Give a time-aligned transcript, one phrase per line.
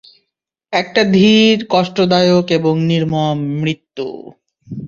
[0.73, 4.07] একটা ধীর, কষ্টদায়ক এবং নির্মম মৃত্যু।